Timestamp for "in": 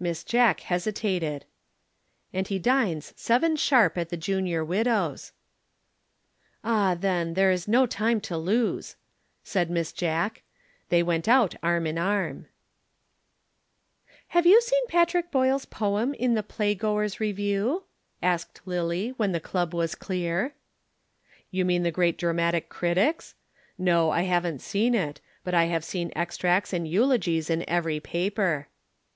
11.86-11.96, 16.14-16.34, 27.48-27.64